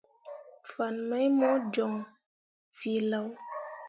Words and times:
Fan 0.71 0.95
mai 1.09 1.27
mo 1.39 1.49
joŋ 1.73 1.93
feelao. 2.77 3.27